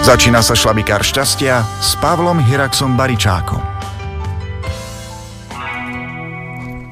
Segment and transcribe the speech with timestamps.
[0.00, 3.60] Začína sa šlabikár šťastia s Pavlom Hiraxom Baričákom.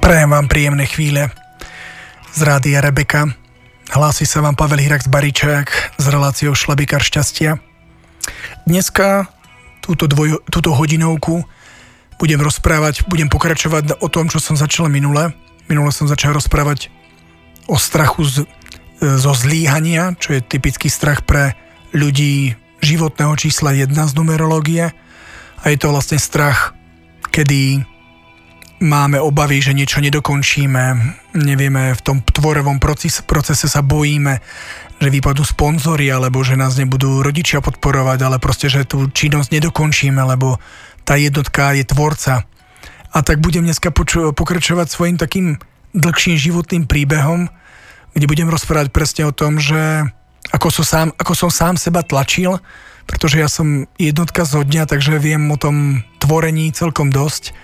[0.05, 1.33] Prajem vám príjemné chvíle
[2.37, 3.33] z rádia Rebeka.
[3.89, 7.57] Hlási sa vám Pavel Hirax Baričák z reláciou Šlabikár šťastia.
[8.69, 9.33] Dneska
[9.81, 11.49] túto, dvoj, túto hodinovku
[12.21, 15.33] budem rozprávať, budem pokračovať o tom, čo som začal minule.
[15.65, 16.93] Minule som začal rozprávať
[17.73, 18.37] o strachu z,
[19.01, 21.57] zo zlíhania, čo je typický strach pre
[21.97, 24.95] ľudí životného čísla 1 z numerológie
[25.59, 26.75] a je to vlastne strach,
[27.35, 27.83] kedy
[28.79, 30.85] máme obavy, že niečo nedokončíme,
[31.35, 34.39] nevieme, v tom tvorovom procese, procese sa bojíme,
[34.99, 40.23] že vypadnú sponzory, alebo že nás nebudú rodičia podporovať, ale proste, že tú činnosť nedokončíme,
[40.23, 40.63] lebo
[41.03, 42.47] tá jednotka je tvorca.
[43.11, 45.59] A tak budem dneska poču- pokračovať svojim takým
[45.97, 47.51] dlhším životným príbehom,
[48.15, 50.07] kde budem rozprávať presne o tom, že
[50.53, 52.59] ako som sám, ako som sám seba tlačil,
[53.09, 57.57] pretože ja som jednotka zo dňa, takže viem o tom tvorení celkom dosť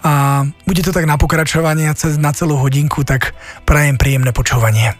[0.00, 3.36] a bude to tak na pokračovanie na celú hodinku, tak
[3.68, 4.96] prajem príjemné počúvanie.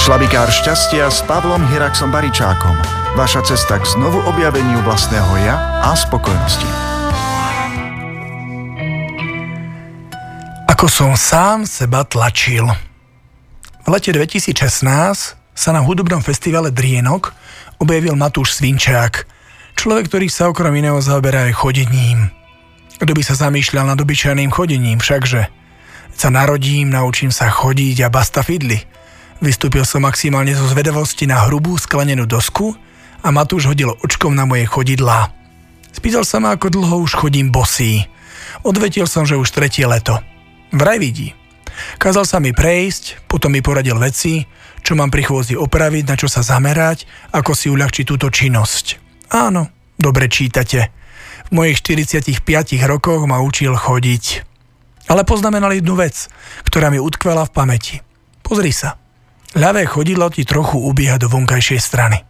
[0.00, 2.76] Šlabikár šťastia s Pavlom Hiraxom Baričákom.
[3.16, 6.68] Vaša cesta k znovu objaveniu vlastného ja a spokojnosti.
[10.70, 12.64] Ako som sám seba tlačil.
[13.82, 17.34] V lete 2016 sa na hudobnom festivale Drienok
[17.82, 19.26] objavil Matúš Svinčák,
[19.74, 22.30] človek, ktorý sa okrem iného zaoberá aj chodením.
[23.02, 25.50] Kto by sa zamýšľal nad obyčajným chodením, všakže
[26.14, 28.78] sa narodím, naučím sa chodiť a basta fidli.
[29.42, 32.74] Vystúpil som maximálne zo zvedavosti na hrubú sklenenú dosku
[33.22, 35.34] a Matúš hodil očkom na moje chodidlá.
[35.90, 38.06] Spýtal sa ma, ako dlho už chodím bosý.
[38.62, 40.22] Odvetil som, že už tretie leto.
[40.70, 41.34] Vraj vidí.
[42.02, 44.42] Kázal sa mi prejsť, potom mi poradil veci,
[44.82, 48.98] čo mám pri chôzi opraviť, na čo sa zamerať, ako si uľahčiť túto činnosť.
[49.34, 49.68] Áno,
[50.00, 50.90] dobre čítate.
[51.48, 52.44] V mojich 45
[52.84, 54.24] rokoch ma učil chodiť.
[55.08, 56.28] Ale poznamenal jednu vec,
[56.68, 57.96] ktorá mi utkvela v pamäti.
[58.44, 59.00] Pozri sa.
[59.56, 62.20] Ľavé chodidlo ti trochu ubieha do vonkajšej strany.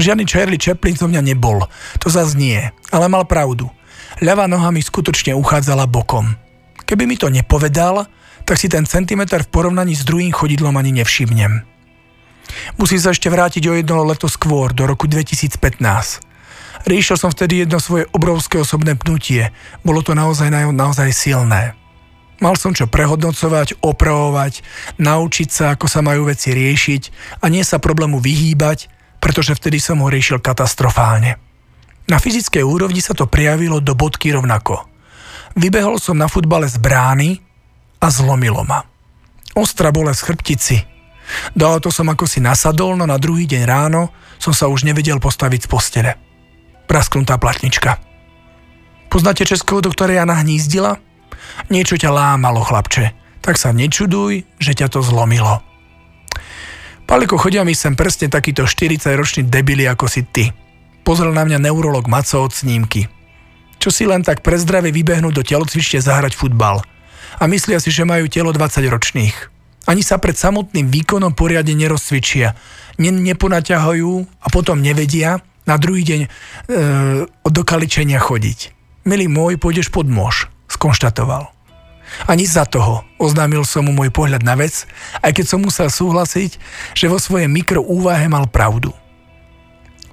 [0.00, 1.68] Žiadny Charlie Chaplin zo mňa nebol,
[2.02, 2.58] to zase nie,
[2.90, 3.70] ale mal pravdu.
[4.18, 6.34] Ľavá noha mi skutočne uchádzala bokom.
[6.82, 8.08] Keby mi to nepovedal,
[8.44, 11.64] tak si ten centimetr v porovnaní s druhým chodidlom ani nevšimnem.
[12.76, 15.60] Musím sa ešte vrátiť o jedno leto skôr, do roku 2015.
[16.84, 19.48] Riešil som vtedy jedno svoje obrovské osobné pnutie.
[19.80, 21.72] Bolo to naozaj, naozaj silné.
[22.42, 24.60] Mal som čo prehodnocovať, opravovať,
[25.00, 27.02] naučiť sa, ako sa majú veci riešiť
[27.40, 28.90] a nie sa problému vyhýbať,
[29.22, 31.40] pretože vtedy som ho riešil katastrofálne.
[32.04, 34.84] Na fyzickej úrovni sa to prijavilo do bodky rovnako.
[35.56, 37.40] Vybehol som na futbale z brány
[38.04, 38.84] a zlomilo ma.
[39.56, 40.76] Ostrá bolesť v chrbtici.
[41.56, 45.16] Do auto som ako si nasadol, no na druhý deň ráno som sa už nevedel
[45.16, 46.12] postaviť z postele.
[46.84, 47.96] Prasknutá platnička.
[49.08, 51.00] Poznáte českého doktora Jana Hnízdila?
[51.72, 53.16] Niečo ťa lámalo, chlapče.
[53.40, 55.64] Tak sa nečuduj, že ťa to zlomilo.
[57.08, 60.52] Paliko, chodia mi sem presne takýto 40-ročný debili ako si ty.
[61.04, 63.08] Pozrel na mňa neurolog Maco od snímky.
[63.80, 66.84] Čo si len tak pre zdravie vybehnúť do telocvične zahrať futbal–
[67.38, 69.36] a myslia si, že majú telo 20 ročných.
[69.84, 72.56] Ani sa pred samotným výkonom poriadne nerozcvičia,
[72.96, 76.28] ne, neponaťahujú a potom nevedia na druhý deň e,
[77.28, 78.72] do kaličenia chodiť.
[79.04, 81.52] Milý môj, pôjdeš pod môž, skonštatoval.
[82.24, 84.88] Ani za toho oznámil som mu môj pohľad na vec,
[85.20, 86.56] aj keď som musel súhlasiť,
[86.96, 88.92] že vo svojej mikroúvahe mal pravdu.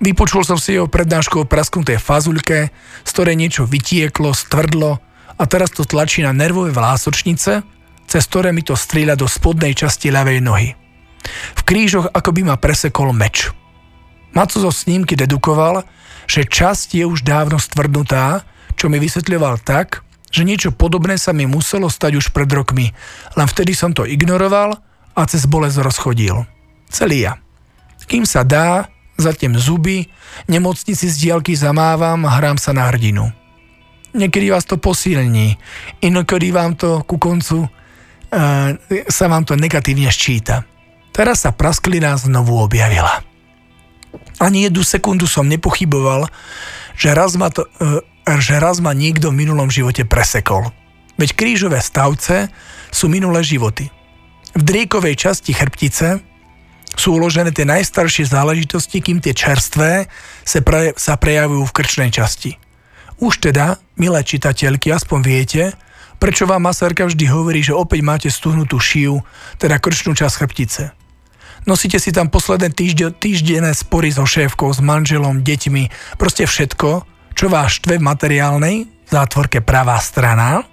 [0.02, 2.74] Vypočul som si jeho prednášku o prasknutej fazuľke,
[3.06, 4.98] z ktorej niečo vytieklo, stvrdlo
[5.42, 7.66] a teraz to tlačí na nervové vlásočnice,
[8.06, 10.70] cez ktoré mi to strieľa do spodnej časti ľavej nohy.
[11.58, 13.50] V krížoch ako by ma presekol meč.
[14.38, 15.82] Maco zo snímky dedukoval,
[16.30, 18.46] že časť je už dávno stvrdnutá,
[18.78, 22.94] čo mi vysvetľoval tak, že niečo podobné sa mi muselo stať už pred rokmi,
[23.36, 24.78] len vtedy som to ignoroval
[25.12, 26.46] a cez bolesť rozchodil.
[26.88, 27.34] Celý ja.
[28.08, 28.88] Kým sa dá,
[29.20, 30.08] zatiem zuby,
[30.48, 33.41] nemocnici z diálky zamávam a hrám sa na hrdinu
[34.14, 35.58] niekedy vás to posilní,
[36.04, 37.70] inokedy vám to ku koncu uh,
[39.08, 40.64] sa vám to negatívne ščíta.
[41.12, 43.24] Teraz sa prasklina znovu objavila.
[44.40, 46.28] Ani jednu sekundu som nepochyboval,
[46.96, 48.04] že raz ma, to, uh,
[48.40, 50.72] že raz ma niekto v minulom živote presekol.
[51.20, 52.50] Veď krížové stavce
[52.90, 53.92] sú minulé životy.
[54.52, 56.20] V driekovej časti chrbtice
[56.96, 60.12] sú uložené tie najstaršie záležitosti, kým tie čerstvé
[60.44, 62.60] sa, pre, sa prejavujú v krčnej časti.
[63.22, 65.64] Už teda, milé čitateľky, aspoň viete,
[66.18, 69.22] prečo vám masárka vždy hovorí, že opäť máte stuhnutú šiu,
[69.62, 70.84] teda krčnú časť chrbtice.
[71.70, 77.06] Nosíte si tam posledné týžde, týždenné spory so šéfkou, s manželom, deťmi, proste všetko,
[77.38, 80.66] čo vás štve v materiálnej, v zátvorke pravá strana,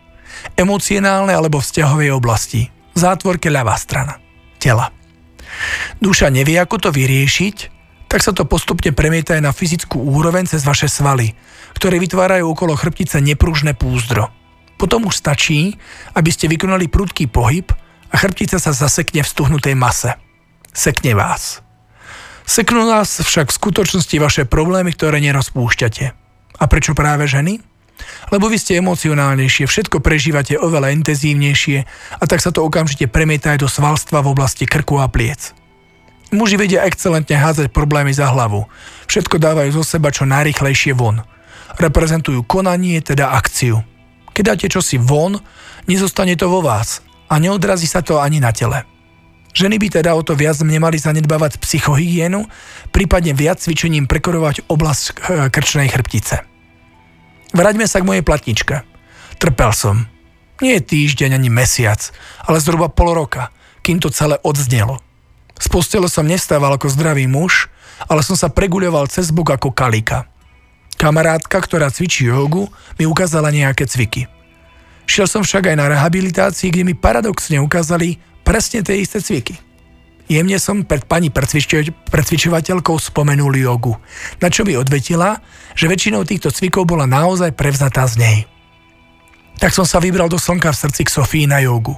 [0.57, 4.17] emocionálnej alebo vzťahovej oblasti, v zátvorke ľavá strana,
[4.57, 4.89] tela.
[6.01, 7.57] Duša nevie, ako to vyriešiť,
[8.09, 11.37] tak sa to postupne premieta aj na fyzickú úroveň cez vaše svaly,
[11.79, 14.35] ktoré vytvárajú okolo chrbtice nepružné púzdro.
[14.75, 15.79] Potom už stačí,
[16.19, 17.71] aby ste vykonali prudký pohyb
[18.11, 20.19] a chrbtica sa zasekne v stuhnutej mase.
[20.75, 21.63] Sekne vás.
[22.43, 26.07] Seknú nás však v skutočnosti vaše problémy, ktoré nerozpúšťate.
[26.59, 27.63] A prečo práve ženy?
[28.31, 31.79] Lebo vy ste emocionálnejšie, všetko prežívate oveľa intenzívnejšie
[32.19, 35.53] a tak sa to okamžite premieta aj do svalstva v oblasti krku a pliec.
[36.29, 38.69] Muži vedia excelentne hádzať problémy za hlavu.
[39.09, 41.25] Všetko dávajú zo seba čo najrychlejšie von.
[41.77, 43.85] Reprezentujú konanie, teda akciu.
[44.33, 45.37] Keď dáte čosi von,
[45.85, 48.89] nezostane to vo vás a neodrazí sa to ani na tele.
[49.53, 52.47] Ženy by teda o to viac nemali zanedbávať psychohygienu,
[52.95, 55.17] prípadne viac cvičením prekorovať oblasť eh,
[55.51, 56.47] krčnej chrbtice.
[57.53, 58.85] Vráťme sa k mojej platničke.
[59.41, 60.05] Trpel som.
[60.59, 61.99] Nie týždeň ani mesiac,
[62.45, 63.55] ale zhruba pol roka,
[63.87, 65.01] kým to celé odznelo.
[65.59, 67.67] Z postele som nestával ako zdravý muž,
[68.07, 70.31] ale som sa preguľoval cez bok ako kalika.
[70.99, 72.67] Kamarátka, ktorá cvičí jogu,
[72.99, 74.27] mi ukázala nejaké cviky.
[75.07, 79.57] Šiel som však aj na rehabilitácii, kde mi paradoxne ukázali presne tie isté cviky.
[80.29, 83.97] Jemne som pred pani precvičovateľkou spomenul jogu,
[84.43, 85.41] na čo mi odvetila,
[85.73, 88.39] že väčšinou týchto cvikov bola naozaj prevzatá z nej.
[89.57, 91.97] Tak som sa vybral do slnka v srdci k Sofii na jogu.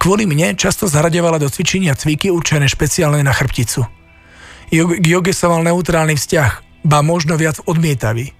[0.00, 3.86] Kvôli mne často zaraďovala do cvičenia cviky určené špeciálne na chrbticu.
[4.74, 8.36] K joge som mal neutrálny vzťah, ba možno viac odmietavý.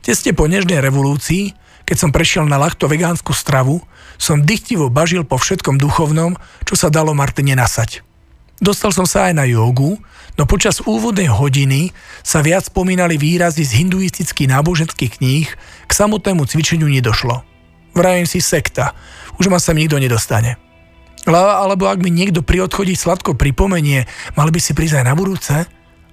[0.00, 1.52] Tesne po nežnej revolúcii,
[1.84, 3.82] keď som prešiel na ľahto vegánsku stravu,
[4.16, 8.06] som dychtivo bažil po všetkom duchovnom, čo sa dalo Martine nasať.
[8.58, 10.02] Dostal som sa aj na jogu,
[10.34, 11.94] no počas úvodnej hodiny
[12.26, 15.46] sa viac spomínali výrazy z hinduistických náboženských kníh,
[15.86, 17.46] k samotnému cvičeniu nedošlo.
[17.94, 18.98] Vravím si sekta,
[19.38, 20.58] už ma sa nikto nedostane.
[21.28, 25.54] Alebo ak mi niekto pri odchodí sladko pripomenie, mal by si prísť aj na budúce,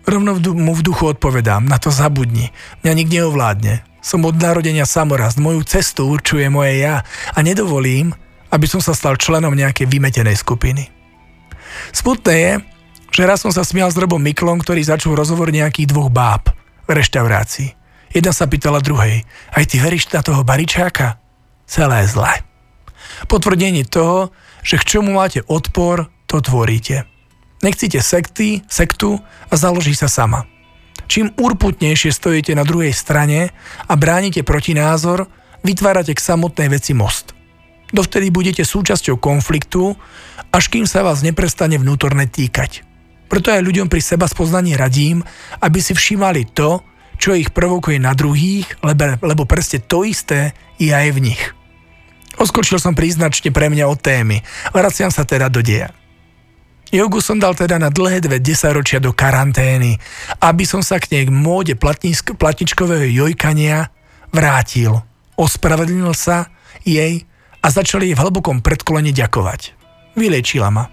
[0.05, 2.53] Rovno mu v duchu odpovedám, na to zabudni.
[2.85, 3.81] Mňa nik neovládne.
[4.05, 7.01] Som od narodenia samorast, moju cestu určuje moje ja
[7.33, 8.13] a nedovolím,
[8.53, 10.93] aby som sa stal členom nejakej vymetenej skupiny.
[11.89, 12.53] Smutné je,
[13.09, 16.53] že raz som sa smial s Robom Miklom, ktorý začal rozhovor nejakých dvoch báb
[16.85, 17.73] v reštaurácii.
[18.13, 19.25] Jedna sa pýtala druhej,
[19.57, 21.17] aj ty veríš na toho baričáka?
[21.65, 22.45] Celé zle.
[23.25, 24.29] Potvrdenie toho,
[24.61, 27.09] že k čomu máte odpor, to tvoríte.
[27.63, 29.19] Nechcíte sekty, sektu
[29.51, 30.43] a založí sa sama.
[31.05, 33.53] Čím urputnejšie stojíte na druhej strane
[33.85, 35.29] a bránite protinázor,
[35.61, 37.37] vytvárate k samotnej veci most.
[37.93, 39.93] Dovtedy budete súčasťou konfliktu,
[40.49, 42.81] až kým sa vás neprestane vnútorne týkať.
[43.29, 45.21] Preto aj ľuďom pri seba spoznaní radím,
[45.61, 46.81] aby si všímali to,
[47.15, 51.41] čo ich provokuje na druhých, lebo, lebo presne to isté je aj v nich.
[52.35, 54.43] Oskočil som príznačne pre mňa od témy.
[54.75, 55.95] Vraciam sa teda do deja.
[56.95, 59.99] Jogu som dal teda na dlhé dve desaťročia do karantény,
[60.39, 63.91] aby som sa k nej k móde platničk- platničkového jojkania
[64.31, 65.03] vrátil.
[65.35, 66.47] Ospravedlnil sa
[66.87, 67.27] jej
[67.59, 69.75] a začali jej v hlbokom predklone ďakovať.
[70.15, 70.87] Vylečila ma.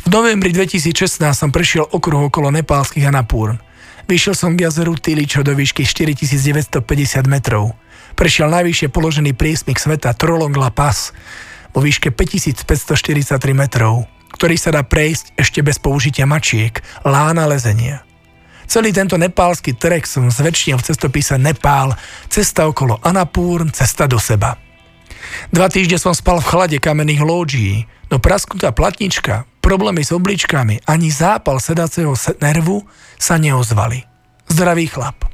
[0.00, 3.60] V novembri 2016 som prešiel okruh okolo nepálskych Anapúrn.
[4.08, 6.80] Vyšiel som k jazeru Tiličo do výšky 4950
[7.28, 7.76] metrov.
[8.16, 11.12] Prešiel najvyššie položený priesmik sveta Trolong La Pass
[11.76, 18.06] vo výške 5543 metrov ktorý sa dá prejsť ešte bez použitia mačiek, lána lezenia.
[18.70, 21.98] Celý tento nepálsky trek som zväčšnil v cestopise Nepál,
[22.30, 24.54] cesta okolo Anapúrn, cesta do seba.
[25.50, 27.74] Dva týždne som spal v chlade kamenných lódžií,
[28.12, 32.86] no prasknutá platnička, problémy s obličkami ani zápal sedaceho nervu
[33.18, 34.06] sa neozvali.
[34.48, 35.28] Zdravý chlap.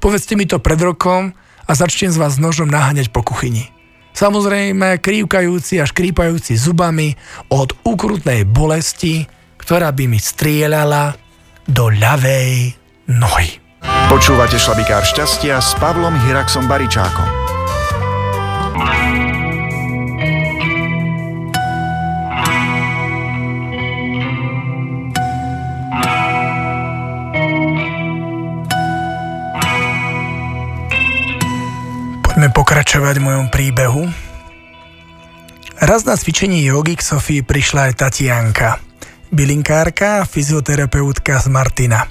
[0.00, 1.36] Povedzte mi to pred rokom
[1.68, 3.68] a začnem z vás nožom naháňať po kuchyni.
[4.10, 7.14] Samozrejme krývkajúci a škrípajúci zubami
[7.50, 9.24] od ukrutnej bolesti,
[9.56, 11.14] ktorá by mi strieľala
[11.64, 12.74] do ľavej
[13.08, 13.60] nohy.
[14.10, 17.28] Počúvate šlabikár šťastia s Pavlom Hiraxom Baričákom.
[32.40, 34.08] Poďme pokračovať v mojom príbehu.
[35.76, 38.80] Raz na cvičení jogy k Sofii prišla aj Tatianka,
[39.28, 42.08] bylinkárka a fyzioterapeutka z Martina.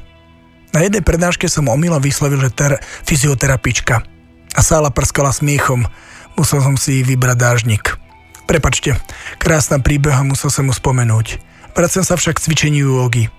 [0.70, 2.78] Na jednej prednáške som omylom vyslovil, že ter
[3.10, 4.06] fyzioterapička.
[4.54, 5.90] A sála prskala smiechom.
[6.38, 7.98] Musel som si vybrať dážnik.
[8.46, 9.02] Prepačte,
[9.42, 11.42] krásna príbeha musel som mu spomenúť.
[11.74, 13.34] Vracem sa však k cvičeniu jogy.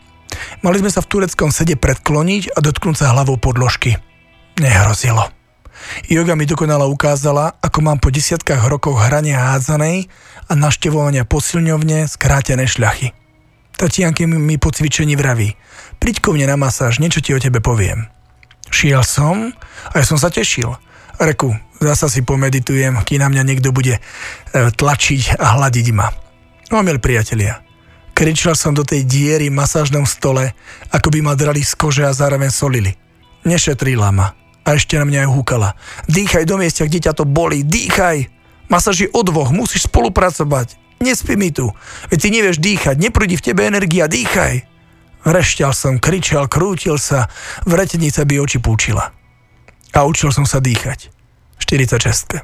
[0.67, 3.95] Mali sme sa v tureckom sede predkloniť a dotknúť sa hlavou podložky.
[4.59, 5.31] Nehrozilo.
[6.09, 10.09] Yoga mi dokonale ukázala, ako mám po desiatkách rokov hrania hádzanej
[10.49, 13.15] a naštevovania posilňovne skrátené šľachy.
[13.79, 15.57] Tatianky mi po cvičení vraví,
[15.97, 18.13] príď ko mne na masáž, niečo ti o tebe poviem.
[18.69, 19.57] Šiel som
[19.91, 20.69] a ja som sa tešil.
[21.21, 24.01] Reku, zasa si pomeditujem, kým na mňa niekto bude e,
[24.53, 26.13] tlačiť a hladiť ma.
[26.73, 27.61] No milí priatelia,
[28.17, 30.53] kričal som do tej diery v masážnom stole,
[30.93, 32.93] ako by ma drali z kože a zároveň solili.
[33.45, 34.40] Nešetrila ma
[34.71, 35.75] a ešte na mňa aj húkala.
[36.07, 38.31] Dýchaj do miesta, kde ťa to boli, dýchaj!
[38.71, 40.79] Masáž je o dvoch, musíš spolupracovať.
[41.03, 41.75] Nespí mi tu.
[42.07, 44.63] Veď ty nevieš dýchať, neprúdi v tebe energia, dýchaj.
[45.27, 47.27] Vrešťal som, kričal, krútil sa,
[47.67, 49.11] vretenica by oči púčila.
[49.91, 51.11] A učil som sa dýchať.
[51.59, 52.39] 46.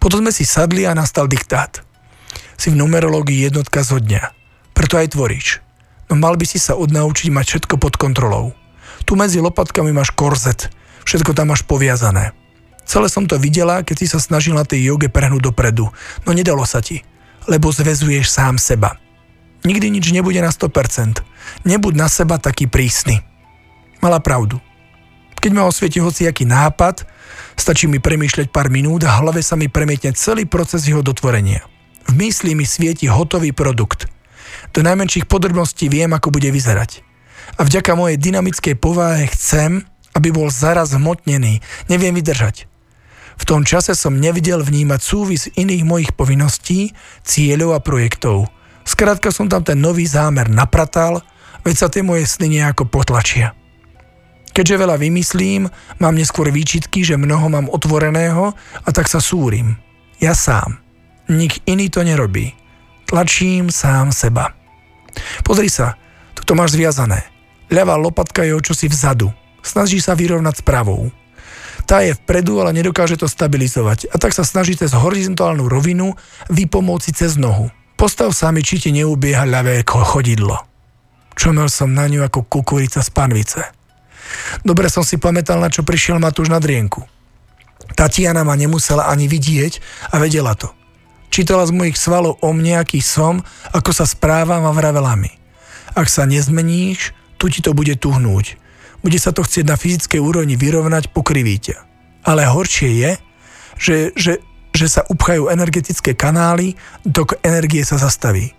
[0.00, 1.84] Potom sme si sadli a nastal diktát.
[2.56, 4.34] Si v numerológii jednotka zo dňa.
[4.72, 5.60] Preto aj tvoríš.
[6.08, 8.56] No mal by si sa odnaučiť mať všetko pod kontrolou.
[9.04, 10.72] Tu medzi lopatkami máš korzet.
[11.04, 12.34] Všetko tam máš poviazané.
[12.82, 15.88] Celé som to videla, keď si sa snažil na tej joge prehnúť dopredu.
[16.26, 17.02] No nedalo sa ti.
[17.46, 18.98] Lebo zväzuješ sám seba.
[19.62, 21.22] Nikdy nič nebude na 100%.
[21.66, 23.22] Nebuď na seba taký prísny.
[24.02, 24.58] Mala pravdu.
[25.42, 27.02] Keď ma osvieti hociaký nápad,
[27.58, 31.66] stačí mi premýšľať pár minút a hlave sa mi premietne celý proces jeho dotvorenia.
[32.06, 34.06] V mysli mi svieti hotový produkt.
[34.70, 37.02] Do najmenších podrobností viem, ako bude vyzerať.
[37.58, 39.82] A vďaka mojej dynamickej povahe chcem,
[40.12, 41.60] aby bol zaraz hmotnený.
[41.88, 42.68] Neviem vydržať.
[43.40, 46.92] V tom čase som nevidel vnímať súvis iných mojich povinností,
[47.24, 48.46] cieľov a projektov–
[48.82, 51.22] Skrátka som tam ten nový zámer napratal,
[51.62, 53.54] veď sa tie moje sny nejako potlačia.
[54.52, 58.52] Keďže veľa vymyslím, mám neskôr výčitky, že mnoho mám otvoreného
[58.84, 59.80] a tak sa súrim.
[60.20, 60.76] Ja sám.
[61.32, 62.52] Nik iný to nerobí.
[63.08, 64.52] Tlačím sám seba.
[65.46, 65.96] Pozri sa,
[66.36, 67.24] toto máš zviazané.
[67.72, 69.32] Ľavá lopatka je o čosi vzadu.
[69.62, 71.14] Snaží sa vyrovnať s pravou.
[71.86, 76.14] Tá je vpredu, ale nedokáže to stabilizovať a tak sa snaží cez horizontálnu rovinu
[76.50, 77.70] vypomôcť cez nohu.
[77.98, 80.58] Postav sa mi, či ti neubieha ľavé chodidlo.
[81.38, 83.62] Čomel som na ňu ako kukurica z panvice.
[84.62, 87.02] Dobre som si pamätal, na čo prišiel Matúš na drienku.
[87.92, 89.82] Tatiana ma nemusela ani vidieť
[90.14, 90.70] a vedela to.
[91.32, 93.40] Čítala z mojich svalov o mne, aký som,
[93.72, 95.32] ako sa správam a vravela mi.
[95.96, 98.61] Ak sa nezmeníš, tu ti to bude tuhnúť.
[99.02, 101.78] Bude sa to chcieť na fyzickej úrovni vyrovnať, pokriví ťa.
[102.22, 103.12] Ale horšie je,
[103.78, 104.32] že, že
[104.72, 108.56] že sa upchajú energetické kanály, tok energie sa zastaví.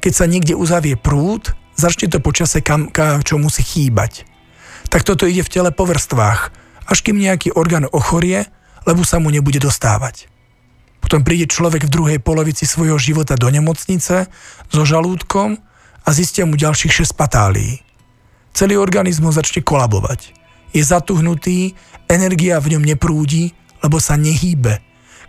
[0.00, 4.24] Keď sa niekde uzavie prúd, začne to počase kam, kam čo musí chýbať.
[4.88, 6.40] Tak toto ide v tele po vrstvách,
[6.88, 8.48] až kým nejaký orgán ochorie,
[8.88, 10.32] lebo sa mu nebude dostávať.
[11.04, 14.32] Potom príde človek v druhej polovici svojho života do nemocnice
[14.72, 15.60] so žalúdkom
[16.04, 17.84] a zistia mu ďalších 6 patálií.
[18.54, 20.34] Celý organizmus začne kolabovať.
[20.70, 21.74] Je zatuhnutý,
[22.06, 24.78] energia v ňom neprúdi, lebo sa nehýbe,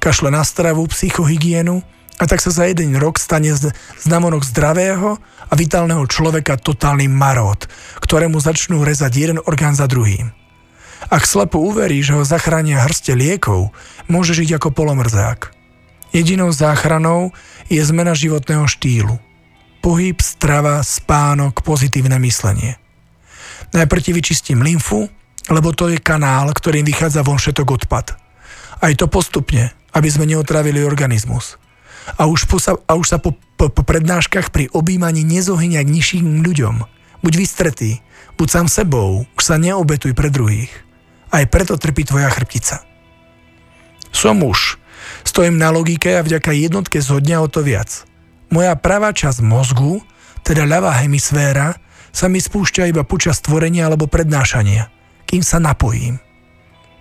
[0.01, 1.82] kašle na stravu, psychohygienu
[2.22, 3.50] a tak sa za jeden rok stane
[3.98, 5.18] znamonok zdravého
[5.50, 7.66] a vitálneho človeka totálny marot,
[8.01, 10.30] ktorému začnú rezať jeden orgán za druhým.
[11.10, 13.74] Ak slepo uverí, že ho zachránia hrste liekov,
[14.06, 15.50] môže žiť ako polomrzák.
[16.13, 17.34] Jedinou záchranou
[17.72, 19.18] je zmena životného štýlu.
[19.82, 22.78] Pohyb, strava, spánok, pozitívne myslenie.
[23.70, 25.06] Najprv ti vyčistím lymfu,
[25.50, 28.18] lebo to je kanál, ktorým vychádza von všetok odpad.
[28.82, 31.62] Aj to postupne, aby sme neotravili organizmus.
[32.18, 35.94] A už, po sa, a už sa po, po, po prednáškach pri objímaní nezohyňa k
[35.94, 36.75] nižším ľuďom.
[37.22, 38.01] Buď vystretý,
[38.41, 40.74] buď sám sebou, už sa neobetuj pre druhých.
[41.30, 42.82] Aj preto trpí tvoja chrbtica.
[44.12, 44.82] Som muž.
[45.22, 48.03] Stojím na logike a vďaka jednotke zo dňa o to viac.
[48.51, 50.01] Moja pravá časť mozgu,
[50.41, 51.77] teda ľavá hemisféra,
[52.12, 54.91] sa mi spúšťa iba počas tvorenia alebo prednášania,
[55.27, 56.20] kým sa napojím.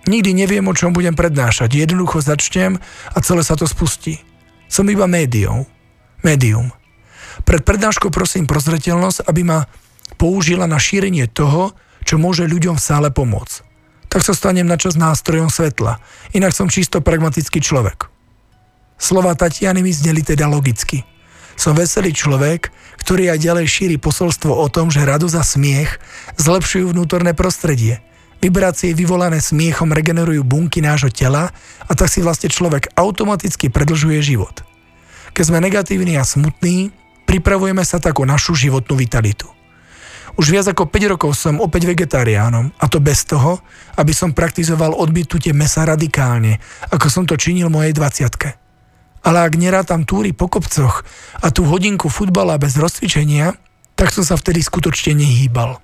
[0.09, 1.77] Nikdy neviem, o čom budem prednášať.
[1.77, 2.81] Jednoducho začnem
[3.13, 4.17] a celé sa to spustí.
[4.65, 5.69] Som iba médium.
[6.25, 6.73] Médium.
[7.45, 9.69] Pred prednáškou prosím prozretelnosť, aby ma
[10.17, 13.61] použila na šírenie toho, čo môže ľuďom v sále pomôcť.
[14.09, 16.01] Tak sa stanem na čas nástrojom svetla.
[16.33, 18.09] Inak som čisto pragmatický človek.
[18.97, 21.05] Slova Tatiany mi zneli teda logicky.
[21.59, 22.69] Som veselý človek,
[23.01, 25.91] ktorý aj ďalej šíri posolstvo o tom, že radosť a smiech
[26.37, 27.99] zlepšujú vnútorné prostredie–
[28.41, 31.53] Vibrácie vyvolané smiechom regenerujú bunky nášho tela
[31.85, 34.65] a tak si vlastne človek automaticky predlžuje život.
[35.37, 36.89] Keď sme negatívni a smutní,
[37.29, 39.45] pripravujeme sa tak o našu životnú vitalitu.
[40.41, 43.61] Už viac ako 5 rokov som opäť vegetariánom a to bez toho,
[44.01, 46.57] aby som praktizoval odbytutie mesa radikálne,
[46.89, 48.60] ako som to činil mojej 20
[49.21, 51.05] Ale ak nerátam túry po kopcoch
[51.37, 53.53] a tú hodinku futbala bez rozcvičenia,
[53.93, 55.77] tak som sa vtedy skutočne nehýbal.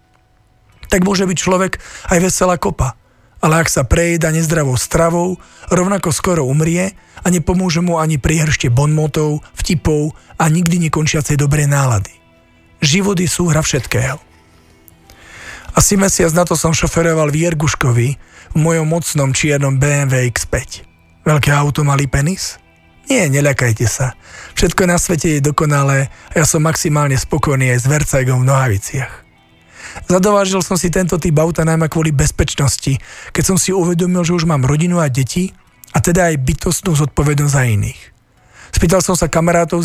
[0.90, 1.78] Tak môže byť človek
[2.10, 2.98] aj veselá kopa,
[3.38, 5.38] ale ak sa prejedá nezdravou stravou,
[5.70, 12.14] rovnako skoro umrie a nepomôže mu ani priehršte bonmotov, vtipov a nikdy nekončiacej dobrej nálady.
[12.82, 14.18] Život je súhra všetkého.
[15.78, 17.54] Asi mesiac na to som šoferoval v
[18.48, 20.82] v mojom mocnom čiernom BMW X5.
[21.22, 22.58] Veľké auto, malý penis?
[23.08, 24.20] Nie, neľakajte sa.
[24.60, 29.14] Všetko na svete je dokonalé a ja som maximálne spokojný aj s Vercajgom v nohaviciach.
[30.12, 33.00] Zadovážil som si tento typ auta najmä kvôli bezpečnosti,
[33.32, 35.56] keď som si uvedomil, že už mám rodinu a deti
[35.96, 38.02] a teda aj bytostnú zodpovednosť za iných.
[38.76, 39.80] Spýtal som sa kamarátov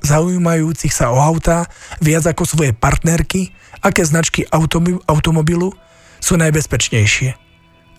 [0.00, 1.68] zaujímajúcich sa o autá
[2.00, 4.44] viac ako svoje partnerky aké značky
[5.08, 5.72] automobilu
[6.20, 7.49] sú najbezpečnejšie.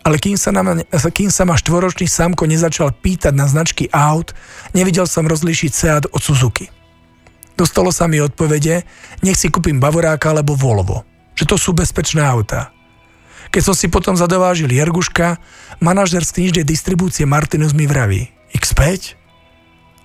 [0.01, 4.33] Ale kým sa, na, kým sa ma štvoročný samko nezačal pýtať na značky aut,
[4.73, 6.73] nevidel som rozlíšiť Seat od Suzuki.
[7.53, 8.81] Dostalo sa mi odpovede,
[9.21, 11.05] nech si kúpim Bavoráka alebo Volvo,
[11.37, 12.73] že to sú bezpečné autá.
[13.53, 15.37] Keď som si potom zadovážil Jerguška,
[15.83, 19.13] manažer z knižnej distribúcie Martinus mi vraví, X5?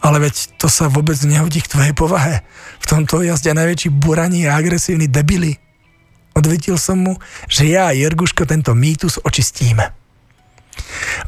[0.04, 2.44] Ale veď to sa vôbec nehodí k tvojej povahe.
[2.82, 5.56] V tomto jazdia najväčší buraní a agresívni debili.
[6.36, 7.16] Odvetil som mu,
[7.48, 9.96] že ja a Jerguško tento mýtus očistíme.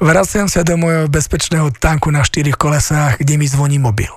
[0.04, 4.12] Vraciam sa do mojho bezpečného tanku na štyrych kolesách, kde mi zvoní mobil.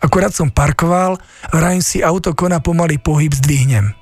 [0.00, 1.20] Akurát som parkoval,
[1.52, 3.92] vrajím si auto koná pomalý pohyb zdvihnem.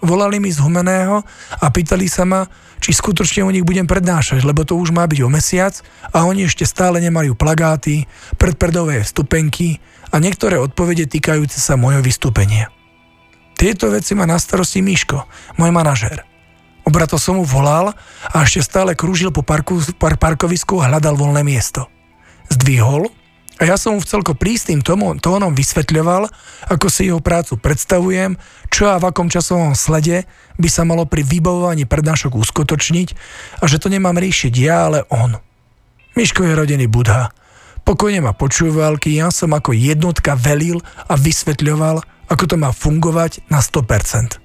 [0.00, 1.20] Volali mi z Humeného
[1.60, 2.48] a pýtali sa ma,
[2.80, 5.76] či skutočne o nich budem prednášať, lebo to už má byť o mesiac
[6.16, 8.08] a oni ešte stále nemajú plagáty,
[8.40, 9.76] predpredové vstupenky
[10.08, 12.72] a niektoré odpovede týkajúce sa mojho vystúpenia.
[13.60, 15.28] Tieto veci má na starosti Miško,
[15.60, 16.24] môj manažér.
[16.88, 17.92] Obrato som mu volal
[18.32, 21.84] a ešte stále krúžil po parku, par, parkovisku a hľadal voľné miesto.
[22.48, 23.12] Zdvihol
[23.60, 26.32] a ja som mu v celko prísnym tónom vysvetľoval,
[26.72, 28.40] ako si jeho prácu predstavujem,
[28.72, 30.24] čo a v akom časovom slede
[30.56, 33.08] by sa malo pri vybavovaní prednášok uskutočniť
[33.60, 35.36] a že to nemám riešiť ja, ale on.
[36.16, 37.28] Miško je rodený budha.
[37.84, 43.42] Pokojne ma počúval, keď ja som ako jednotka velil a vysvetľoval, ako to má fungovať
[43.50, 44.38] na 100%.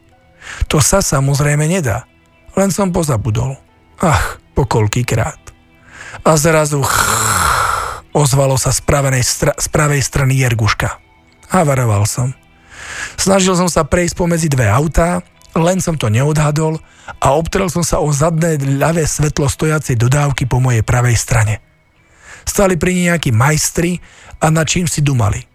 [0.73, 2.09] To sa samozrejme nedá.
[2.57, 3.53] Len som pozabudol.
[4.01, 5.37] Ach, po krát.
[6.25, 6.81] A zrazu
[8.15, 8.81] ozvalo sa z,
[9.21, 10.97] stra- z pravej strany Jerguška.
[11.53, 12.33] A varoval som.
[13.19, 15.21] Snažil som sa prejsť pomedzi dve autá,
[15.53, 16.81] len som to neodhadol
[17.21, 21.61] a obtrel som sa o zadné ľavé svetlo stojacej dodávky po mojej pravej strane.
[22.45, 23.99] Stali pri nejakí majstri
[24.41, 25.43] a na čím si dumali–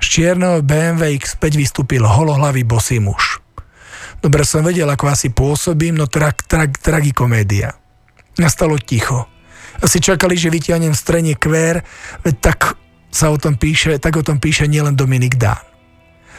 [0.00, 3.44] z čierneho BMW X5 vystúpil holohlavý bosý muž.
[4.20, 7.76] Dobre som vedel, ako asi pôsobím, no tra, tra, tragikomédia.
[8.36, 9.28] Nastalo ticho.
[9.80, 11.84] Asi čakali, že vyťahnem v strene kvér,
[12.24, 12.76] veď tak
[13.08, 15.60] sa o tom píše, tak o tom píše nielen Dominik Dán.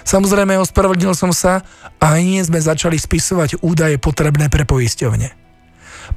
[0.02, 1.62] Samozrejme, ospravedlnil som sa
[2.02, 5.30] a nie sme začali spisovať údaje potrebné pre poisťovne.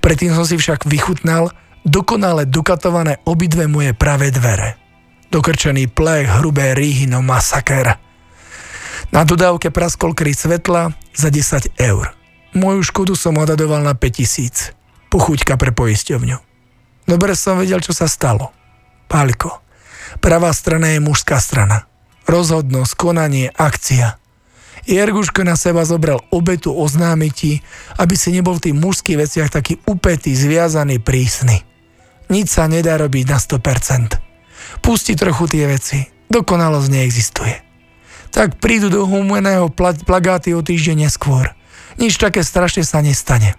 [0.00, 1.52] Predtým som si však vychutnal
[1.84, 4.80] dokonale dokatované obidve moje pravé dvere–
[5.34, 7.98] dokrčený plech, hrubé rýhy, no masaker.
[9.10, 12.14] Na dodávke praskol kry svetla za 10 eur.
[12.54, 14.70] Moju škodu som odhadoval na 5000.
[15.10, 16.38] Pochuťka pre poisťovňu.
[17.10, 18.54] Dobre som vedel, čo sa stalo.
[19.10, 19.58] Pálko.
[20.22, 21.90] Pravá strana je mužská strana.
[22.30, 24.22] Rozhodnosť, konanie, akcia.
[24.86, 27.58] Jerguško na seba zobral obetu oznámiti,
[27.98, 31.66] aby si nebol v tých mužských veciach taký upetý, zviazaný, prísny.
[32.30, 34.23] Nič sa nedá robiť na 100%.
[34.84, 36.04] Pusti trochu tie veci.
[36.28, 37.56] Dokonalosť neexistuje.
[38.28, 41.56] Tak prídu do humeného pl- plagáty o týždeň neskôr.
[41.96, 43.56] Nič také strašne sa nestane.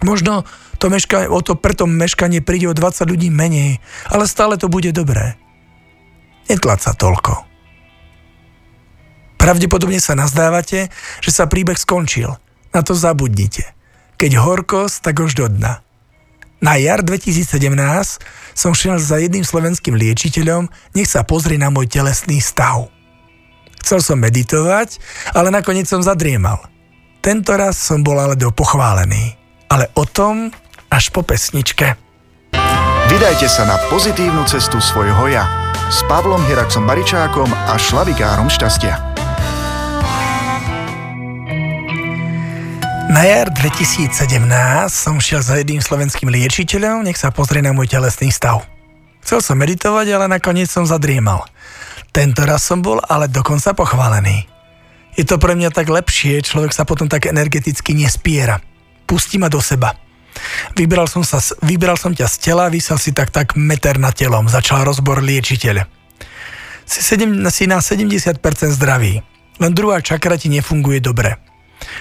[0.00, 0.48] Možno
[0.80, 4.88] to meška- o to preto meškanie príde o 20 ľudí menej, ale stále to bude
[4.96, 5.36] dobré.
[6.48, 7.44] Netlať sa toľko.
[9.36, 10.88] Pravdepodobne sa nazdávate,
[11.20, 12.32] že sa príbeh skončil.
[12.72, 13.76] Na to zabudnite.
[14.16, 15.80] Keď horkosť, tak už do dna.
[16.60, 18.20] Na jar 2017
[18.60, 22.92] som šiel za jedným slovenským liečiteľom, nech sa pozrie na môj telesný stav.
[23.80, 25.00] Chcel som meditovať,
[25.32, 26.60] ale nakoniec som zadriemal.
[27.24, 29.40] Tento raz som bol ale do pochválený.
[29.72, 30.52] Ale o tom
[30.92, 31.96] až po pesničke.
[33.08, 35.48] Vydajte sa na pozitívnu cestu svojho ja
[35.88, 39.09] s Pavlom Hiraxom Baričákom a Šlavikárom šťastia.
[43.10, 44.22] Na jar 2017
[44.86, 48.62] som šiel za jedným slovenským liečiteľom, nech sa pozrie na môj telesný stav.
[49.26, 51.42] Chcel som meditovať, ale nakoniec som zadriemal.
[52.14, 54.46] Tento raz som bol ale dokonca pochválený.
[55.18, 58.62] Je to pre mňa tak lepšie, človek sa potom tak energeticky nespiera.
[59.10, 59.98] Pustí ma do seba.
[60.78, 64.46] Vybral som, sa, vybral som ťa z tela, vysel si tak tak meter na telom.
[64.46, 65.82] Začal rozbor liečiteľ.
[66.86, 68.38] Si, sedem, si na 70%
[68.70, 69.18] zdravý.
[69.58, 71.49] Len druhá čakra ti nefunguje dobre.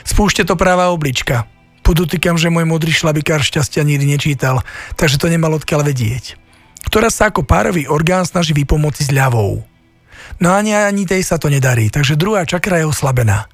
[0.03, 1.49] Spúšte to práva oblička.
[1.85, 4.61] Podotýkam, že môj modrý šlabikár šťastia nikdy nečítal,
[4.93, 6.37] takže to nemal odkiaľ vedieť.
[6.85, 9.65] Ktorá sa ako párový orgán snaží vypomoci s ľavou.
[10.37, 13.49] No ani, ani tej sa to nedarí, takže druhá čakra je oslabená.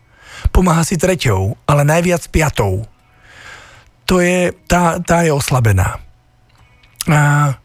[0.52, 2.84] Pomáha si treťou, ale najviac piatou.
[4.06, 5.98] To je, tá, tá je oslabená.
[7.08, 7.56] A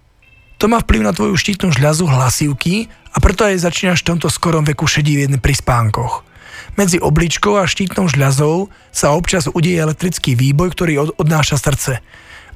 [0.60, 4.64] to má vplyv na tvoju štítnu žľazu hlasivky a preto aj začínaš v tomto skorom
[4.64, 6.29] veku šedivieť pri spánkoch.
[6.78, 12.00] Medzi obličkou a štítnou žľazou sa občas udeje elektrický výboj, ktorý od, odnáša srdce.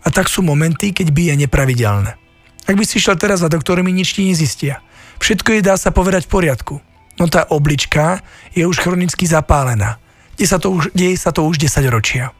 [0.05, 2.17] A tak sú momenty, keď bije nepravidelné.
[2.65, 4.81] Ak by si šiel teraz za doktormi, nič ti nezistia.
[5.21, 6.75] Všetko je dá sa povedať v poriadku.
[7.21, 8.25] No tá oblička
[8.57, 10.03] je už chronicky zapálená.
[10.35, 12.35] Deje sa to už, deje sa to už 10 ročia.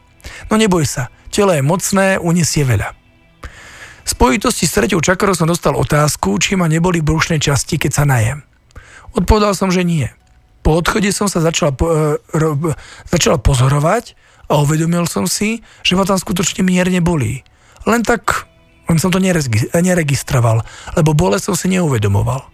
[0.51, 2.91] No neboj sa, telo je mocné, unesie veľa.
[4.05, 8.45] Spojitosti s treťou čakrou som dostal otázku, či ma neboli brušné časti, keď sa najem.
[9.15, 10.11] Odpovedal som, že nie.
[10.65, 12.49] Po odchode som sa začal, po, ro,
[13.05, 14.17] začal pozorovať
[14.49, 17.45] a uvedomil som si, že ma tam skutočne mierne bolí.
[17.85, 18.49] Len tak,
[18.89, 20.65] len som to neregistroval,
[20.97, 22.49] lebo bole som si neuvedomoval.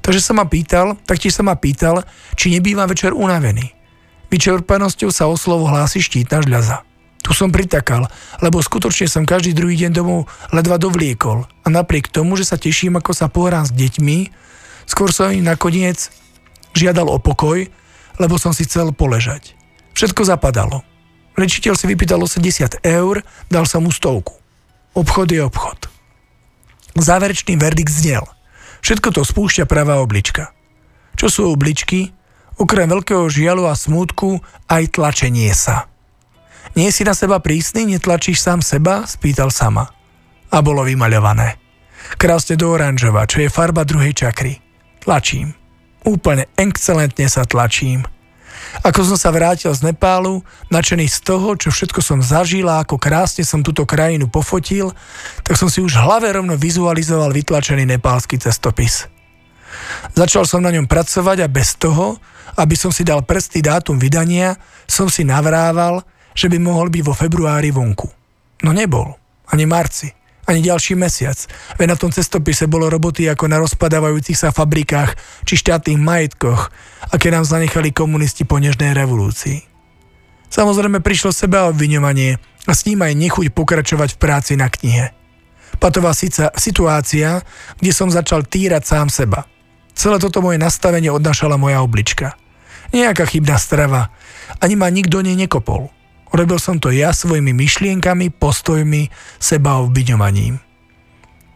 [0.00, 2.08] Takže sa ma pýtal, taktiež sa ma pýtal,
[2.40, 3.76] či nebývam večer unavený.
[4.32, 6.88] Vyčerpanosťou sa o slovo hlási štítna žľaza.
[7.20, 8.08] Tu som pritakal,
[8.40, 10.24] lebo skutočne som každý druhý deň domov
[10.56, 11.44] ledva dovliekol.
[11.44, 14.18] A napriek tomu, že sa teším, ako sa pohrám s deťmi,
[14.88, 16.10] skôr som im nakoniec
[16.76, 17.68] žiadal o pokoj,
[18.20, 19.56] lebo som si chcel poležať.
[19.92, 20.84] Všetko zapadalo.
[21.36, 24.36] Lečiteľ si vypýtal 80 eur, dal som mu stovku.
[24.92, 25.88] Obchod je obchod.
[26.92, 28.28] Záverečný verdikt znel.
[28.84, 30.52] Všetko to spúšťa pravá oblička.
[31.16, 32.12] Čo sú obličky?
[32.60, 35.88] Okrem veľkého žialu a smútku aj tlačenie sa.
[36.76, 39.08] Nie si na seba prísny, netlačíš sám seba?
[39.08, 39.88] Spýtal sama.
[40.52, 41.56] A bolo vymaľované.
[42.20, 44.60] Krásne do oranžova, čo je farba druhej čakry.
[45.00, 45.61] Tlačím.
[46.02, 48.02] Úplne excelentne sa tlačím.
[48.82, 50.40] Ako som sa vrátil z Nepálu,
[50.72, 54.90] nadšený z toho, čo všetko som zažil a ako krásne som túto krajinu pofotil,
[55.44, 59.06] tak som si už v hlave rovno vizualizoval vytlačený nepálsky cestopis.
[60.16, 62.16] Začal som na ňom pracovať a bez toho,
[62.56, 64.56] aby som si dal prstý dátum vydania,
[64.88, 68.08] som si navrával, že by mohol byť vo februári vonku.
[68.64, 69.16] No nebol.
[69.52, 70.21] Ani marci.
[70.42, 71.38] Ani ďalší mesiac.
[71.78, 75.14] Veď na tom cestopise bolo roboty ako na rozpadávajúcich sa fabrikách
[75.46, 76.74] či štátnych majetkoch,
[77.14, 79.62] aké nám zanechali komunisti po nežnej revolúcii.
[80.50, 85.14] Samozrejme prišlo seba obviňovanie a s ním aj nechuť pokračovať v práci na knihe.
[85.78, 87.40] Patová síca situácia,
[87.80, 89.48] kde som začal týrať sám seba.
[89.94, 92.36] Celé toto moje nastavenie odnašala moja oblička.
[92.92, 94.12] Nejaká chybná strava.
[94.60, 95.88] Ani ma nikto nej nekopol.
[96.32, 100.56] Robil som to ja svojimi myšlienkami, postojmi, seba obviňovaním.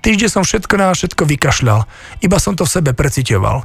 [0.05, 1.81] Týždeň som všetko na všetko vykašľal,
[2.23, 3.65] iba som to v sebe precitoval.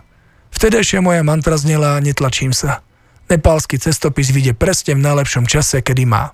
[0.56, 2.82] Vtedejšia moja mantra znela netlačím sa.
[3.30, 6.34] Nepálsky cestopis vyjde presne v najlepšom čase, kedy má.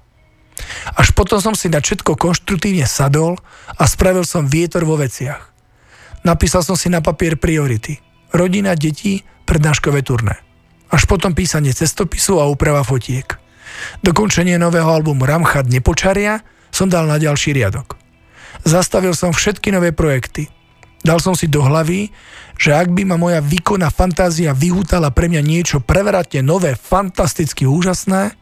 [0.97, 3.37] Až potom som si na všetko konštruktívne sadol
[3.77, 5.53] a spravil som vietor vo veciach.
[6.25, 8.01] Napísal som si na papier priority.
[8.33, 10.41] Rodina, deti, prednáškové turné.
[10.89, 13.46] Až potom písanie cestopisu a úprava fotiek.
[14.01, 17.97] Dokončenie nového albumu Ramchat nepočaria som dal na ďalší riadok.
[18.67, 20.49] Zastavil som všetky nové projekty.
[21.05, 22.11] Dal som si do hlavy,
[22.57, 28.33] že ak by ma moja výkonná fantázia vyhútala pre mňa niečo prevratne nové, fantasticky úžasné,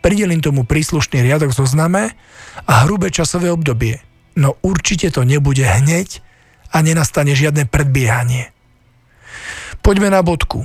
[0.00, 2.14] pridelím tomu príslušný riadok zozname
[2.64, 4.00] a hrubé časové obdobie.
[4.38, 6.22] No určite to nebude hneď
[6.72, 8.54] a nenastane žiadne predbiehanie.
[9.82, 10.64] Poďme na bodku.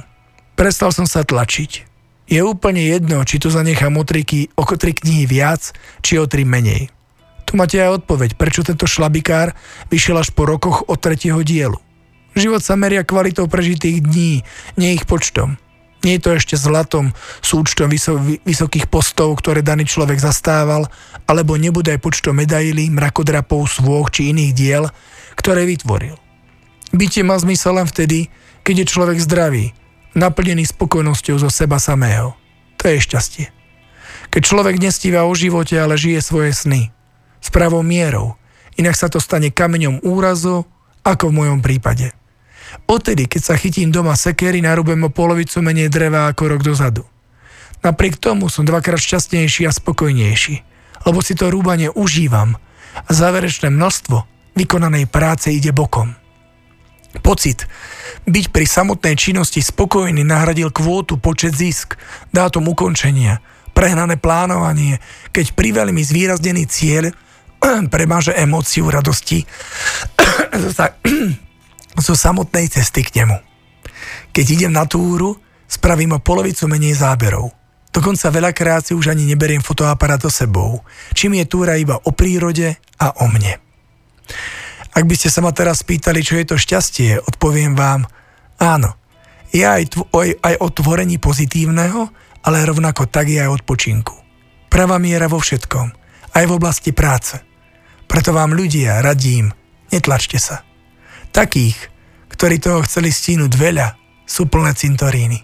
[0.55, 1.90] Prestal som sa tlačiť.
[2.31, 4.23] Je úplne jedno, či tu zanechám o tri,
[4.55, 6.87] o tri knihy viac, či o tri menej.
[7.43, 9.51] Tu máte aj odpoveď, prečo tento šlabikár
[9.91, 11.75] vyšiel až po rokoch od tretieho dielu.
[12.31, 14.47] Život sa meria kvalitou prežitých dní,
[14.79, 15.59] nie ich počtom.
[16.07, 17.11] Nie je to ešte zlatom,
[17.43, 17.91] súčtom
[18.47, 20.87] vysokých postov, ktoré daný človek zastával,
[21.27, 24.87] alebo nebude aj počtom medailí, mrakodrapov, svôch či iných diel,
[25.35, 26.15] ktoré vytvoril.
[26.95, 28.31] Bytie má zmysel len vtedy,
[28.63, 29.75] keď je človek zdravý,
[30.17, 32.35] naplnený spokojnosťou zo seba samého.
[32.81, 33.47] To je šťastie.
[34.31, 36.91] Keď človek nestíva o živote, ale žije svoje sny.
[37.43, 38.39] S pravou mierou.
[38.79, 40.63] Inak sa to stane kameňom úrazu,
[41.03, 42.15] ako v mojom prípade.
[42.87, 47.03] Odtedy, keď sa chytím doma sekery, narúbem o polovicu menej dreva ako rok dozadu.
[47.83, 50.55] Napriek tomu som dvakrát šťastnejší a spokojnejší,
[51.03, 52.55] lebo si to rúbanie užívam
[52.95, 54.23] a záverečné množstvo
[54.55, 56.20] vykonanej práce ide bokom.
[57.19, 57.67] Pocit
[58.23, 61.99] byť pri samotnej činnosti spokojný nahradil kvótu, počet zisk,
[62.31, 63.43] dátum ukončenia,
[63.75, 65.03] prehnané plánovanie,
[65.35, 67.11] keď priveľmi zvýraznený cieľ
[67.93, 69.43] premáže emóciu radosti
[72.05, 73.37] zo samotnej cesty k nemu.
[74.31, 75.35] Keď idem na túru,
[75.67, 77.51] spravím o polovicu menej záberov.
[77.91, 80.79] Dokonca veľakrát si už ani neberiem fotoaparát so sebou.
[81.11, 83.59] Čím je túra iba o prírode a o mne.
[84.91, 88.03] Ak by ste sa ma teraz pýtali, čo je to šťastie, odpoviem vám,
[88.59, 88.99] áno,
[89.51, 92.11] je aj, tvo, aj, o tvorení pozitívneho,
[92.43, 94.15] ale rovnako tak je aj odpočinku.
[94.71, 95.87] Pravá miera vo všetkom,
[96.35, 97.39] aj v oblasti práce.
[98.07, 99.51] Preto vám ľudia radím,
[99.91, 100.63] netlačte sa.
[101.31, 101.75] Takých,
[102.35, 103.87] ktorí toho chceli stínuť veľa,
[104.27, 105.39] sú plné cintoríny.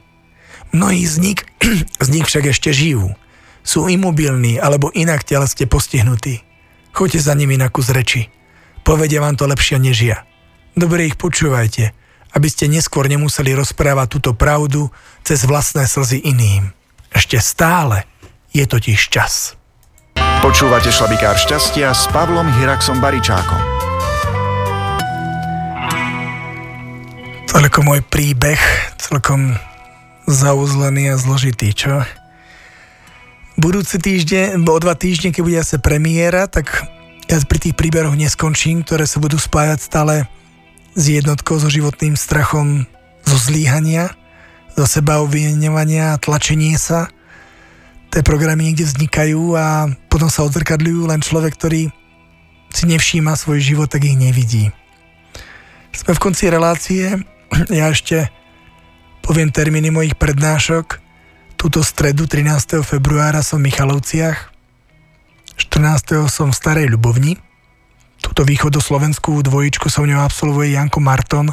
[0.75, 1.39] Mnohí z nich,
[2.05, 3.15] z nich však ešte žijú.
[3.63, 6.43] Sú imobilní alebo inak teleste postihnutí.
[6.95, 8.31] Choďte za nimi na kus reči.
[8.87, 10.23] Povedia vám to lepšie než ja.
[10.71, 11.91] Dobre ich počúvajte,
[12.31, 14.87] aby ste neskôr nemuseli rozprávať túto pravdu
[15.27, 16.71] cez vlastné slzy iným.
[17.11, 18.07] Ešte stále
[18.55, 19.59] je totiž čas.
[20.39, 23.59] Počúvate šlabikár šťastia s Pavlom Hiraxom Baričákom.
[27.51, 28.61] Toľko môj príbeh,
[29.03, 29.59] celkom
[30.31, 32.07] zauzlený a zložitý, čo?
[33.59, 36.87] Budúci týždeň, o dva týždne, keď bude sa premiéra, tak
[37.27, 40.25] ja pri tých príberoch neskončím, ktoré sa budú spájať stále
[40.97, 42.87] s jednotkou, so životným strachom,
[43.27, 44.15] zo zlíhania,
[44.73, 47.11] zo seba obvinovania, tlačenie sa.
[48.09, 51.91] Tie programy niekde vznikajú a potom sa odzrkadľujú, len človek, ktorý
[52.71, 54.71] si nevšíma svoj život, tak ich nevidí.
[55.91, 57.19] Sme v konci relácie,
[57.67, 58.31] ja ešte
[59.27, 61.03] Poviem termíny mojich prednášok.
[61.59, 62.79] Túto stredu 13.
[62.79, 64.55] februára som v Michalovciach,
[65.57, 66.29] 14.
[66.29, 67.33] som v Starej Ľubovni,
[68.21, 71.49] túto východoslovenskú dvojičku som ňou absolvuje Janko Marton,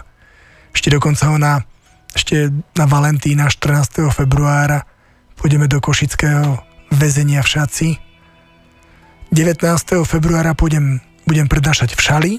[0.77, 1.65] ešte dokonca ho na,
[2.13, 4.05] ešte na Valentína 14.
[4.13, 4.85] februára
[5.41, 6.61] pôjdeme do Košického
[6.93, 7.89] väzenia v Šaci.
[9.33, 9.65] 19.
[10.05, 12.33] februára pôjdem, budem prednášať v Šali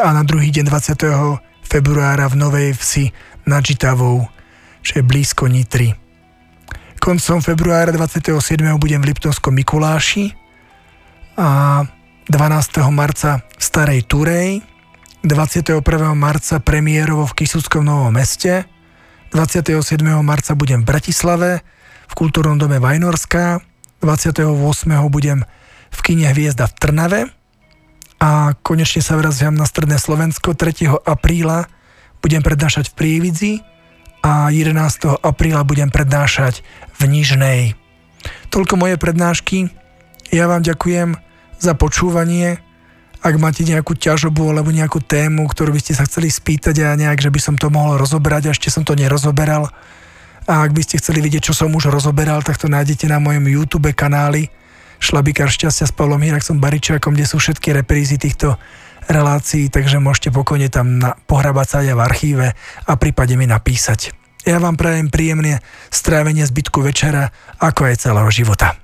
[0.00, 1.68] a na druhý deň 20.
[1.68, 3.12] februára v Novej Vsi
[3.44, 4.24] nad Žitavou,
[4.80, 6.07] čo je blízko Nitry.
[6.98, 8.58] Koncom februára 27.
[8.76, 10.34] budem v Liptonskom Mikuláši
[11.38, 11.80] a
[12.26, 12.84] 12.
[12.90, 14.60] marca v Starej Turej,
[15.22, 15.80] 21.
[16.18, 18.66] marca premiérovo v Kisuckom Novom meste,
[19.30, 20.00] 27.
[20.20, 21.50] marca budem v Bratislave,
[22.08, 23.62] v Kultúrnom dome Vajnorská,
[24.02, 24.48] 28.
[25.06, 25.46] budem
[25.88, 27.20] v kine Hviezda v Trnave
[28.18, 31.06] a konečne sa vraciam na Stredné Slovensko 3.
[31.06, 31.70] apríla
[32.18, 33.52] budem prednášať v Prievidzi
[34.22, 35.22] a 11.
[35.22, 36.62] apríla budem prednášať
[36.98, 37.60] v Nižnej.
[38.50, 39.70] Toľko moje prednášky.
[40.34, 41.16] Ja vám ďakujem
[41.58, 42.58] za počúvanie.
[43.18, 47.18] Ak máte nejakú ťažobu alebo nejakú tému, ktorú by ste sa chceli spýtať a nejak,
[47.18, 49.70] že by som to mohol rozoberať a ešte som to nerozoberal.
[50.48, 53.44] A ak by ste chceli vidieť, čo som už rozoberal, tak to nájdete na mojom
[53.46, 54.48] YouTube kanáli
[54.98, 58.58] Šlabikár šťastia s Pavlom Hiraxom Baričákom, kde sú všetky reprízy týchto
[59.10, 62.46] relácií, takže môžete pokojne tam na, pohrabať sa aj v archíve
[62.86, 64.14] a prípade mi napísať.
[64.46, 68.78] Ja vám prajem príjemné strávenie zbytku večera, ako aj celého života.